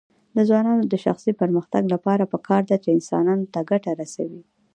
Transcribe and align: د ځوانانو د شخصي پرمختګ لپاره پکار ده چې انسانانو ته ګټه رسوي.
د 0.35 0.37
ځوانانو 0.49 0.83
د 0.87 0.95
شخصي 1.05 1.31
پرمختګ 1.41 1.83
لپاره 1.93 2.29
پکار 2.33 2.61
ده 2.69 2.77
چې 2.83 2.89
انسانانو 2.97 3.45
ته 3.53 3.59
ګټه 3.71 3.91
رسوي. 4.01 4.41